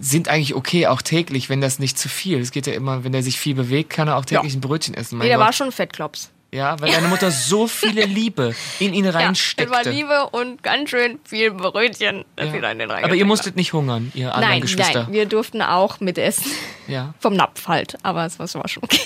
[0.00, 2.40] sind eigentlich okay, auch täglich, wenn das nicht zu viel.
[2.40, 4.58] Es geht ja immer, wenn er sich viel bewegt, kann er auch täglich Ja.
[4.58, 5.18] ein Brötchen essen.
[5.18, 5.46] Mein Nee, der Gott.
[5.46, 6.30] war schon ein Fettklops.
[6.54, 9.72] ja, weil deine Mutter so viele Liebe in ihn Ja, es reinsteckte.
[9.72, 12.52] war Liebe und ganz schön viel Brötchen, das Ja.
[12.52, 15.04] sie da in den Aber ihr musstet nicht hungern, ihr anderen Nein, Geschwister.
[15.04, 16.50] nein, wir durften auch mitessen.
[16.88, 17.14] Ja.
[17.20, 19.00] Vom Napf halt, aber es war war schon okay.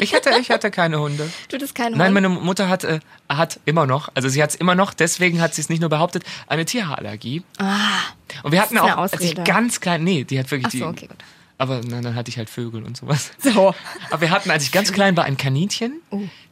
[0.00, 1.30] Ich hatte, ich hatte keine Hunde.
[1.48, 2.14] Du das kein Nein, Hund?
[2.14, 5.54] meine Mutter hat, äh, hat immer noch, also sie hat es immer noch, deswegen hat
[5.54, 7.42] sie es nicht nur behauptet, eine Tierhaarallergie.
[7.58, 7.76] Ah,
[8.42, 10.84] Und wir hatten auch, als ich ganz klein, nee, die hat wirklich Ach so, die.
[10.84, 11.16] okay, gut.
[11.58, 13.30] Aber na, dann hatte ich halt Vögel und sowas.
[13.42, 13.74] So.
[14.10, 16.02] Aber wir hatten, als ich ganz klein war, ein Kaninchen.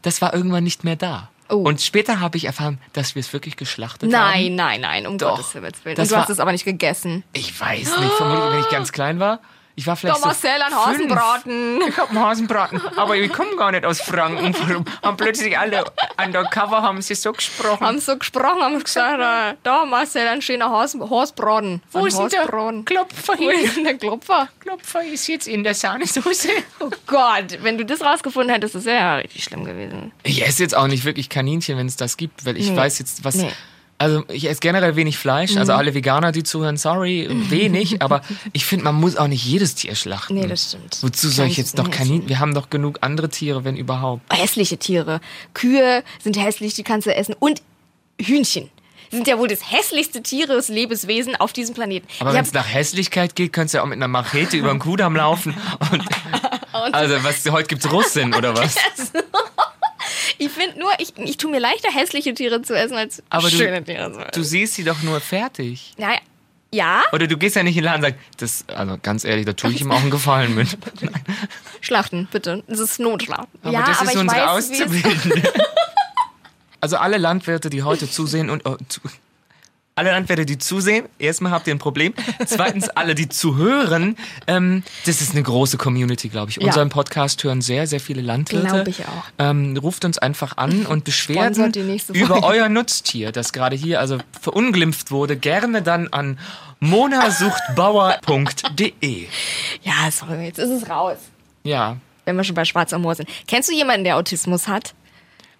[0.03, 1.29] Das war irgendwann nicht mehr da.
[1.51, 1.57] Oh.
[1.57, 4.19] Und später habe ich erfahren, dass wir es wirklich geschlachtet haben.
[4.19, 5.37] Nein, nein, nein, um Doch.
[5.37, 5.99] Gottes Willen.
[5.99, 7.23] Und du war- hast es aber nicht gegessen.
[7.35, 9.41] Ich weiß nicht, vermutlich, wenn ich ganz klein war.
[9.77, 10.87] Ich war vielleicht Doch, Marcel, so fünf.
[10.87, 11.81] Hasenbraten.
[11.89, 14.55] Ich hab einen Hasenbraten, aber ich komme gar nicht aus Franken.
[14.69, 15.85] Warum haben plötzlich alle
[16.17, 17.85] undercover haben sie so gesprochen?
[17.85, 21.83] Haben so gesprochen, haben gesagt, äh, da Marcel, ein schöner Hasen, Hausbraten.
[21.91, 22.47] Wo Ein ist denn der.
[22.85, 23.65] Klopfer Wo hin?
[23.65, 24.49] ist denn der Klopfer?
[24.61, 26.51] Klopfer ist jetzt in der Sahnesoße.
[26.79, 30.13] Oh Gott, wenn du das rausgefunden hättest, das wäre ja richtig schlimm gewesen.
[30.23, 32.77] Ich esse jetzt auch nicht wirklich Kaninchen, wenn es das gibt, weil ich Nee.
[32.77, 33.51] weiß jetzt, was, Nee.
[33.97, 35.57] Also ich esse generell wenig Fleisch.
[35.57, 35.79] Also Mhm.
[35.79, 38.03] alle Veganer, die zuhören, sorry, wenig.
[38.03, 40.35] aber ich finde, man muss auch nicht jedes Tier schlachten.
[40.35, 40.99] Nee, das stimmt.
[41.01, 42.29] Wozu soll ich jetzt noch nicht Kaninchen?
[42.29, 44.23] Wir haben doch genug andere Tiere, wenn überhaupt.
[44.33, 45.21] Hässliche Tiere.
[45.55, 47.35] Kühe sind hässlich, die kannst du essen.
[47.39, 47.63] Und
[48.21, 48.69] Hühnchen.
[49.11, 52.09] Sind ja wohl das hässlichste Tieres, Lebewesen auf diesem Planeten.
[52.19, 54.81] Aber wenn es nach Hässlichkeit geht, könntest du ja auch mit einer Machete über den
[54.81, 55.55] Kudamm laufen.
[55.93, 58.75] Und, also was heute gibt's Russin oder was?
[60.39, 63.57] Ich finde nur, ich, ich tue mir leichter, hässliche Tiere zu essen, als Aber du-
[63.57, 64.31] schöne Tiere zu essen.
[64.35, 65.93] Du siehst sie doch nur fertig.
[65.97, 66.19] Naja,
[66.73, 69.47] ja, Oder du gehst ja nicht in den Laden und sagst, das, also ganz ehrlich,
[69.47, 70.77] da tue ich ihm auch einen Gefallen mit.
[71.81, 72.65] schlachten, bitte.
[72.67, 73.61] Das ist Notschlachten.
[73.63, 75.53] Aber ja, das aber ist ich unsere weiß, Auszubildende.
[76.81, 79.01] Also alle Landwirte, die heute zusehen und oh, zu,
[79.97, 82.15] alle Landwirte, die zusehen, erstmal habt ihr ein Problem.
[82.47, 84.17] Zweitens, alle, die zuhören,
[84.49, 86.57] ähm, das ist eine große Community, glaube ich.
[86.57, 86.67] Ja.
[86.67, 88.67] Unseren Podcast hören sehr, sehr viele Landwirte.
[88.67, 89.23] Glaub ich auch.
[89.39, 95.13] Ähm, ruft uns einfach an und nächste über euer Nutztier, das gerade hier also verunglimpft
[95.13, 96.41] wurde, gerne dann an
[96.81, 99.29] monasuchtbauer.de.
[99.83, 101.19] Ja, sorry, jetzt ist es raus.
[101.63, 101.99] Ja.
[102.25, 103.29] Wenn wir schon bei Schwarzer Moor sind.
[103.47, 104.93] Kennst du jemanden, der Autismus hat?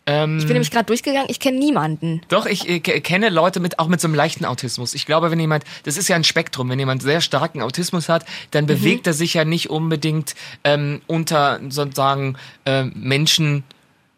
[0.07, 2.21] Ähm, Ich bin nämlich gerade durchgegangen, ich kenne niemanden.
[2.29, 4.93] Doch, ich äh, ke- kenne Leute mit auch mit so einem leichten Autismus.
[4.95, 8.23] Ich glaube, wenn jemand, das ist ja ein Spektrum, wenn jemand sehr starken Autismus hat,
[8.25, 8.29] Mhm.
[8.51, 12.37] dann bewegt er sich ja nicht unbedingt ähm, unter sozusagen
[12.67, 13.65] ähm, Menschen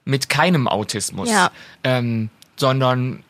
[0.04, 1.50] mit keinem Autismus, Ja.
[1.84, 3.22] ähm, sondern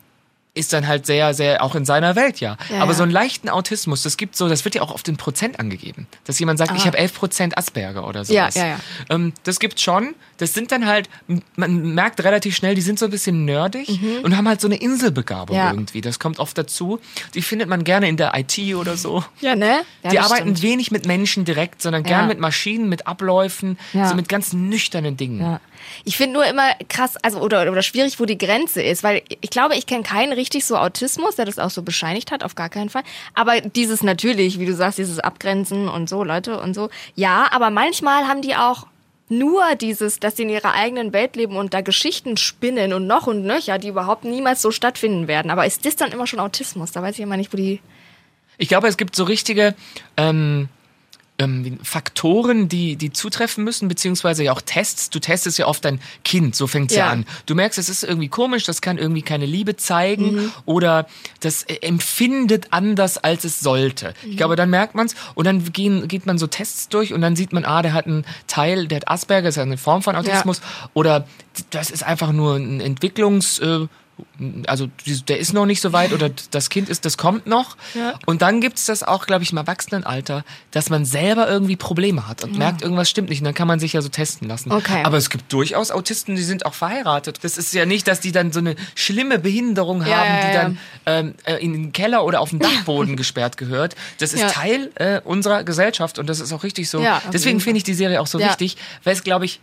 [0.56, 2.56] ist dann halt sehr, sehr auch in seiner Welt, ja.
[2.70, 2.96] Ja, Aber ja.
[2.96, 6.06] so einen leichten Autismus, das gibt so, das wird ja auch auf den Prozent angegeben.
[6.24, 8.56] Dass jemand sagt, ich habe 11 Prozent Asperger oder sowas.
[8.56, 8.58] Ah.
[8.58, 9.14] Ja, ja, ja.
[9.14, 10.14] Ähm, das gibt's schon.
[10.38, 11.08] Das sind dann halt,
[11.56, 14.76] man merkt relativ schnell, die sind so ein bisschen nerdig und haben halt so eine
[14.76, 15.62] Inselbegabung Mhm.
[15.62, 15.70] Ja.
[15.70, 16.00] irgendwie.
[16.00, 16.98] Das kommt oft dazu.
[17.34, 19.24] Die findet man gerne in der IT oder so.
[19.40, 19.80] Ja, ne?
[20.02, 20.62] Ja, die arbeiten stimmt.
[20.62, 22.26] wenig mit Menschen direkt, sondern gern Ja.
[22.26, 24.08] mit Maschinen, mit Abläufen, Ja.
[24.08, 25.58] so mit ganz nüchternen Dingen.
[26.04, 29.50] Ich finde nur immer krass, also oder, oder schwierig, wo die Grenze ist, weil ich
[29.50, 32.68] glaube, ich kenne keinen richtig so Autismus, der das auch so bescheinigt hat, auf gar
[32.68, 33.02] keinen Fall.
[33.34, 37.70] Aber dieses natürlich, wie du sagst, dieses Abgrenzen und so, Leute und so, ja, aber
[37.70, 38.86] manchmal haben die auch
[39.28, 43.26] nur dieses, dass sie in ihrer eigenen Welt leben und da Geschichten spinnen und noch
[43.26, 45.50] und nöcher, die überhaupt niemals so stattfinden werden.
[45.50, 46.92] Aber ist das dann immer schon Autismus?
[46.92, 47.80] Da weiß ich immer nicht, wo die.
[48.58, 49.74] Ich glaube, es gibt so richtige
[50.16, 50.68] ähm,
[51.38, 55.10] ähm, Faktoren, die, die zutreffen müssen, beziehungsweise ja auch Tests.
[55.10, 57.06] Du testest ja oft dein Kind, so fängt's ja.
[57.06, 57.12] Ja.
[57.12, 57.26] an.
[57.46, 61.06] Du merkst, es ist irgendwie komisch, das kann irgendwie keine Liebe zeigen oder
[61.40, 64.14] das äh, empfindet anders, als es sollte.
[64.24, 67.36] Ich glaube, dann merkt man's und dann gehen, geht man so Tests durch und dann
[67.36, 70.02] sieht man, ah, der hat einen Teil, der hat Asperger, das ist ja eine Form
[70.02, 70.60] von Autismus
[70.94, 71.26] oder
[71.70, 73.60] das ist einfach nur ein Entwicklungs...
[74.66, 74.88] Also
[75.28, 77.76] der ist noch nicht so weit oder das Kind ist, das kommt noch.
[77.94, 78.14] Ja.
[78.24, 82.42] Und dann gibt's das auch, glaube ich, im Erwachsenenalter, dass man selber irgendwie Probleme hat
[82.42, 83.40] und merkt, irgendwas stimmt nicht.
[83.40, 84.72] Und dann kann man sich ja so testen lassen.
[84.72, 85.02] Okay.
[85.04, 87.40] Aber es gibt durchaus Autisten, die sind auch verheiratet.
[87.42, 90.54] Das ist ja nicht, dass die dann so eine schlimme Behinderung Ja, haben, ja, die
[90.54, 90.62] ja.
[90.62, 93.96] dann ähm, äh, in den Keller oder auf den Dachboden gesperrt gehört.
[94.18, 94.48] Das ist Ja.
[94.48, 97.00] Teil äh, unserer Gesellschaft und das ist auch richtig so.
[97.00, 98.48] Ja, Deswegen finde ich die Serie auch so Ja.
[98.48, 99.60] wichtig, weil es, glaube ich,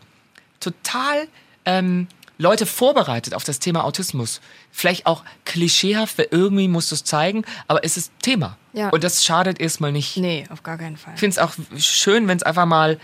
[0.59, 1.27] total
[1.65, 4.41] ähm, Leute vorbereitet auf das Thema Autismus.
[4.71, 8.57] Vielleicht auch klischeehaft, weil irgendwie musst du es zeigen, aber es ist Thema.
[8.73, 8.89] Ja.
[8.89, 10.17] Und das schadet erstmal nicht.
[10.17, 11.13] Nee, auf gar keinen Fall.
[11.13, 12.99] Ich finde es auch schön, wenn es einfach mal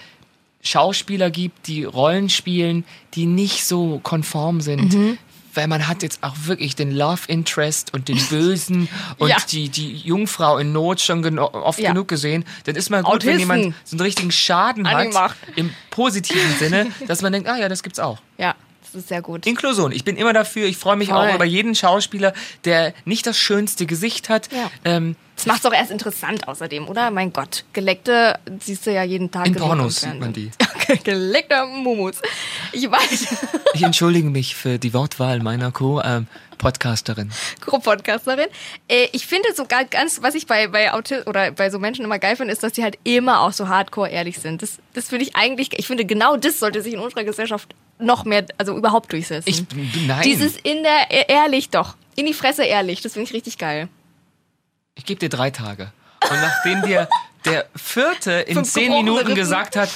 [0.62, 4.94] Schauspieler gibt, die Rollen spielen, die nicht so konform sind.
[4.94, 5.18] Mhm.
[5.56, 8.88] Weil man hat jetzt auch wirklich den Love Interest und den Bösen
[9.18, 9.38] und Ja.
[9.50, 11.92] die, die Jungfrau in Not schon geno oft Ja.
[11.92, 12.46] genug gesehen.
[12.66, 13.40] Dann ist mal gut, wenn Autisten.
[13.40, 15.38] jemand so einen richtigen Schaden hat, Angemacht.
[15.56, 18.20] im positiven Sinne, dass man denkt, ah ja, das gibt's auch.
[18.38, 18.56] Ja,
[18.94, 19.46] das ist sehr gut.
[19.46, 19.92] Inklusion.
[19.92, 20.68] Ich bin immer dafür.
[20.68, 21.18] Ich freue mich Voll.
[21.30, 22.34] auch über jeden Schauspieler,
[22.66, 24.50] der nicht das schönste Gesicht hat.
[24.52, 24.70] Ja.
[24.86, 27.12] Ähm, Das macht's auch erst interessant außerdem, oder?
[27.12, 30.52] Mein Gott, Geleckte siehst du ja jeden Tag in Pornos sieht man die.
[31.04, 32.16] Geleckte Mumus.
[32.72, 33.28] Ich weiß,
[33.74, 35.72] Ich entschuldige mich für die Wortwahl meiner
[36.60, 37.32] Co-Podcasterin.
[37.62, 38.48] Co-Podcasterin.
[38.88, 42.20] Äh, ich finde sogar ganz, was ich bei, bei Auti oder bei so Menschen immer
[42.20, 44.62] geil finde, ist, dass sie halt immer auch so hardcore ehrlich sind.
[44.62, 48.26] Das, das finde ich eigentlich, ich finde genau das sollte sich in unserer Gesellschaft noch
[48.26, 49.50] mehr, also überhaupt durchsetzen.
[49.50, 49.64] Ich,
[50.08, 51.96] nein, Dieses in der, e- ehrlich doch.
[52.16, 53.88] In die Fresse ehrlich, das finde ich richtig geil.
[54.96, 55.92] ich gebe dir drei Tage.
[56.30, 57.08] Und nachdem dir
[57.46, 59.36] der vierte in Fünf zehn Minuten Rippen.
[59.36, 59.90] gesagt hat,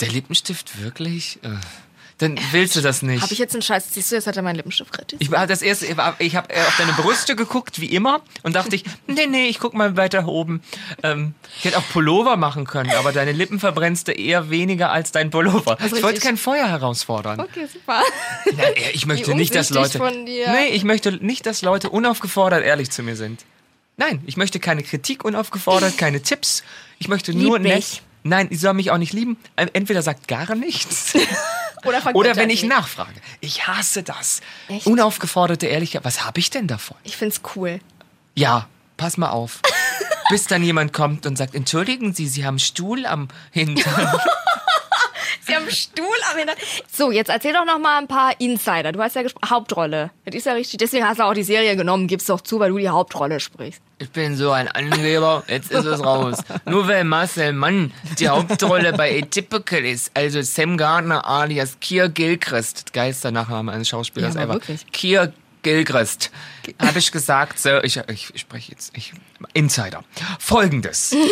[0.00, 1.48] der Lippenstift wirklich, äh,
[2.18, 3.22] dann willst du das nicht.
[3.22, 5.22] Habe ich jetzt einen Scheiß, siehst du, jetzt hat er meinen Lippenstift kritisiert.
[5.22, 5.86] Ich war das erste,
[6.18, 9.74] ich habe auf deine Brüste geguckt, wie immer, und dachte ich, nee, nee, ich guck
[9.74, 10.62] mal weiter oben.
[11.02, 15.10] Ähm, ich hätte auch Pullover machen können, aber deine Lippen verbrennst du eher weniger als
[15.10, 15.76] dein Pullover.
[15.84, 17.40] Ich wollte kein Feuer herausfordern.
[17.40, 18.00] Okay, super.
[18.56, 19.98] Nein, ich möchte nicht, dass Leute.
[19.98, 20.50] von dir.
[20.50, 23.44] Nee, ich möchte nicht, dass Leute unaufgefordert ehrlich zu mir sind.
[23.96, 26.64] Nein, ich möchte keine Kritik unaufgefordert, keine Tipps.
[26.98, 28.02] Ich möchte nur Lieb nett.
[28.24, 29.36] Nein, sie soll mich auch nicht lieben.
[29.54, 31.12] Entweder sagt gar nichts
[31.84, 32.70] Oder Oder wenn ich mich.
[32.70, 33.12] nachfrage.
[33.40, 34.40] Ich hasse das.
[34.68, 34.86] Echt?
[34.86, 36.02] Unaufgeforderte Ehrlichkeit.
[36.04, 36.96] Was habe ich denn davon?
[37.04, 37.80] Ich find's cool.
[38.34, 39.60] Ja, pass mal auf.
[40.30, 44.18] Bis dann jemand kommt und sagt, entschuldigen Sie, Sie haben Stuhl am Hintern.
[45.46, 46.56] Sie haben einen Stuhl am Hintern.
[46.92, 48.92] So, jetzt erzähl doch noch mal ein paar Insider.
[48.92, 50.10] Du hast ja gesprochen, Hauptrolle.
[50.24, 50.78] Das ist ja richtig.
[50.78, 52.06] Deswegen hast du auch die Serie genommen.
[52.06, 53.80] Gib's doch zu, weil du die Hauptrolle sprichst.
[53.98, 56.38] Ich bin so ein Angeber, jetzt ist es raus.
[56.66, 62.92] Nur weil Marcel Mann die Hauptrolle bei Atypical ist, also Sam Gardner alias Kier Gilchrist,
[62.92, 64.54] geilster Nachname eines Schauspielers Ja, ever.
[64.54, 64.84] wirklich.
[64.92, 65.32] Kier
[65.64, 66.30] Gilchrist.
[66.78, 69.12] Habe ich gesagt, so, ich, ich, ich spreche jetzt, ich,
[69.52, 70.04] Insider.
[70.38, 71.14] Folgendes.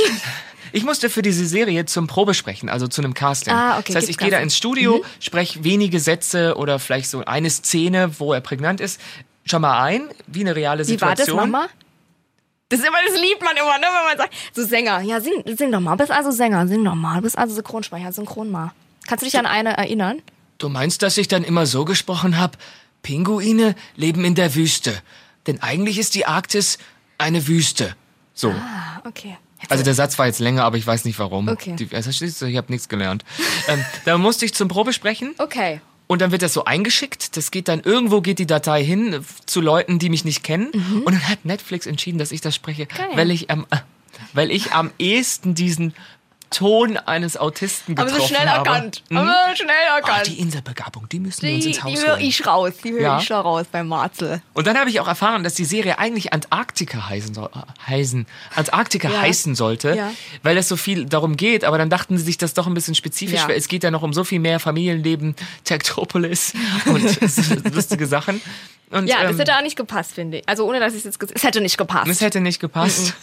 [0.75, 3.53] Ich musste für diese Serie zum Probesprechen, also zu einem Casting.
[3.53, 7.23] Ah, okay, das heißt, ich gehe da ins Studio, spreche wenige Sätze oder vielleicht so
[7.27, 8.99] eine Szene, wo er prägnant ist,
[9.45, 11.37] schon mal ein, wie eine reale Wie war das Situation.
[11.37, 11.68] nochmal?
[12.71, 15.45] Das ist immer, das liebt man immer, ne, wenn man sagt, so Sänger, ja, sing,
[15.59, 18.51] sing doch mal, du bist also Sänger, sing doch mal, du bist also Synchronsprecher, synchron
[18.51, 18.73] mal.
[19.07, 20.23] Kannst du dich an eine erinnern?
[20.57, 22.57] Du meinst, dass ich dann immer so gesprochen habe?
[23.03, 24.95] Pinguine leben in der Wüste.
[25.47, 26.79] Denn eigentlich ist die Arktis
[27.19, 27.97] eine Wüste.
[28.35, 28.51] So.
[28.51, 29.37] Ah, okay.
[29.69, 31.49] Also der Satz war jetzt länger, aber ich weiß nicht warum.
[31.49, 31.77] Okay.
[31.77, 33.25] Die, also, ich habe nichts gelernt.
[33.69, 35.81] ähm, da musste ich zum Probesprechen Okay.
[36.09, 37.37] und dann wird das so eingeschickt.
[37.37, 40.71] Das geht dann irgendwo geht die Datei hin zu Leuten, die mich nicht kennen.
[41.05, 42.97] Und dann hat Netflix entschieden, dass ich das spreche, Mhm.
[42.97, 43.09] Geil.
[43.15, 43.77] weil ich am äh,
[44.33, 45.95] weil ich am ehesten diesen
[46.55, 48.69] Ton eines Autisten Haben getroffen sie schnell habe.
[48.69, 49.03] erkannt.
[49.12, 50.27] Haben sie schnell Ah, erkannt.
[50.27, 53.01] die Inselbegabung, die müssen wir uns die, ins Haus die höre ich raus, die höre
[53.01, 53.19] Ja.
[53.19, 54.43] ich schon raus beim Marzel.
[54.55, 58.27] Und dann habe ich auch erfahren, dass die Serie eigentlich Antarktika heißen soll, äh, heißen,
[58.55, 59.21] Antarktika Ja.
[59.23, 60.12] heißen sollte, Ja.
[60.43, 61.65] weil es so viel darum geht.
[61.65, 64.03] Aber dann dachten sie sich das doch ein bisschen spezifisch, weil es geht ja noch
[64.03, 65.35] um so viel mehr Familienleben,
[65.65, 66.53] Tektropolis
[66.87, 67.03] und
[67.75, 68.41] lustige Sachen.
[68.91, 70.49] Und, Ja, das ähm, hätte auch nicht gepasst, finde ich.
[70.49, 72.09] Also ohne, dass ich es jetzt Es hätte nicht gepasst.
[72.09, 73.15] es hätte nicht gepasst.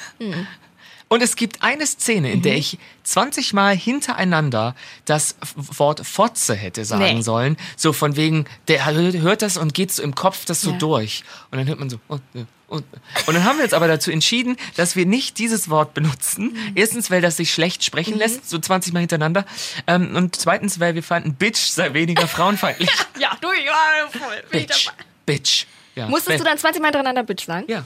[1.09, 2.59] Und es gibt eine Szene, in der Mhm.
[2.59, 7.21] ich 20 Mal hintereinander das Wort Fotze hätte sagen Nee.
[7.23, 7.57] sollen.
[7.75, 10.77] So von wegen, der hört das und geht so im Kopf das so Ja.
[10.77, 11.23] durch.
[11.51, 12.21] Und dann hört man so, und,
[12.67, 12.85] und,
[13.25, 16.53] und dann haben wir jetzt aber dazu entschieden, dass wir nicht dieses Wort benutzen.
[16.53, 16.71] Mhm.
[16.75, 19.45] Erstens, weil das sich schlecht sprechen lässt, so 20 Mal hintereinander.
[19.87, 22.89] Ähm, und zweitens, weil wir fanden, Bitch sei weniger frauenfeindlich.
[23.19, 24.43] ja, du, war voll.
[24.51, 24.85] Bitch.
[24.85, 24.97] dabei.
[25.25, 25.65] Bitch.
[25.95, 26.07] Ja.
[26.07, 27.65] Musstest du dann 20 Mal hintereinander Bitch sagen?
[27.67, 27.83] Ja.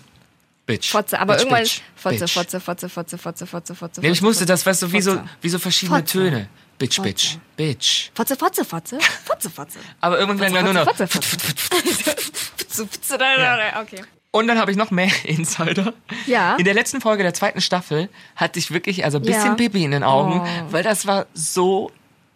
[0.66, 0.92] Bitch.
[0.92, 2.34] Fotze, aber Bitch, irgendwann Bitch, Fotze, Bitch.
[2.34, 5.50] Fotze, Fotze, Fotze, Fotze, Fotze, Fotze, Nee, ich musste das, weißt du, wie so, wie
[5.50, 6.12] so verschiedene Fotze.
[6.20, 6.50] Töne.
[6.80, 7.08] Bitch, Fotze.
[7.10, 8.12] Bitch, Bitch.
[8.16, 9.80] Fotze, Fotze, Fotze, Fotze, Fotze.
[10.00, 10.86] Aber irgendwann dann nur noch.
[10.86, 11.38] Fotze, Fotze,
[12.70, 14.02] Fotze, da, Okay.
[14.32, 15.94] Und dann habe ich noch mehr Insider.
[16.26, 16.56] Ja.
[16.56, 19.54] In der letzten Folge der zweiten Staffel hatte ich wirklich also ein bisschen Ja.
[19.56, 20.72] Pipi in den Augen, Oh.
[20.72, 21.92] weil das war so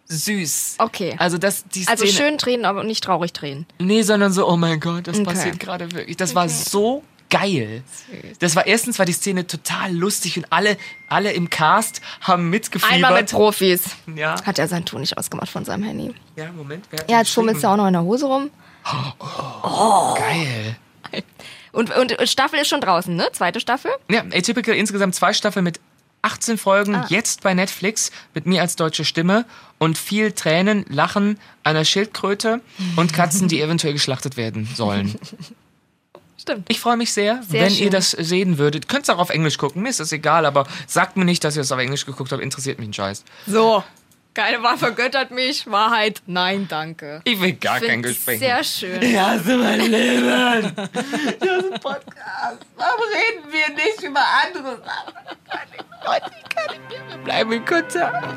[0.06, 0.76] süß.
[0.78, 1.16] Okay.
[1.18, 3.66] Also das die Szene, Also schön drehen, aber nicht traurig drehen.
[3.80, 5.24] nee, sondern so oh mein Gott, das Okay.
[5.24, 6.16] passiert gerade wirklich.
[6.16, 7.82] Das war so geil.
[8.40, 10.76] Das war erstens war die Szene total lustig und alle
[11.08, 12.94] alle im Cast haben mitgefiebert.
[12.94, 13.82] Einmal mit Profis.
[14.14, 14.42] ja.
[14.44, 16.14] Hat er seinen Ton nicht ausgemacht von seinem Handy.
[16.36, 16.86] Ja, Moment.
[17.08, 17.64] Ja, jetzt du geschrieben?
[17.66, 18.50] auch noch in der Hose rum.
[20.16, 20.76] Geil.
[21.72, 23.28] Und, und Staffel ist schon draußen, ne?
[23.32, 23.90] Zweite Staffel?
[24.10, 25.80] Ja, Atypical insgesamt zwei Staffeln mit
[26.22, 27.06] 18 Folgen, Ah.
[27.08, 29.44] jetzt bei Netflix mit mir als deutsche Stimme
[29.78, 32.60] und viel Tränen, Lachen einer Schildkröte
[32.96, 35.14] und Katzen, die eventuell geschlachtet werden sollen.
[36.40, 36.66] Stimmt.
[36.68, 37.84] Ich freue mich sehr, Sehr wenn schön.
[37.84, 38.88] ihr das sehen würdet.
[38.88, 41.56] Könnt es auch auf Englisch gucken, mir ist das egal, aber sagt mir nicht, dass
[41.56, 43.24] ihr es auf Englisch geguckt habt, interessiert mich ein Scheiß.
[43.46, 43.82] So.
[44.34, 45.68] Keine Wahl vergöttert mich.
[45.68, 47.20] Wahrheit, nein, danke.
[47.24, 48.38] Ich will gar kein Find Gespräch.
[48.38, 49.02] Sehr schön.
[49.02, 50.72] Ich hasse mein Leben.
[50.76, 52.58] Das ist ein Podcast.
[52.76, 55.14] Warum reden wir nicht über andere Sachen?
[56.06, 57.16] Leute, ich kann nicht mehr.
[57.16, 58.36] Wir bleiben in Kontakt.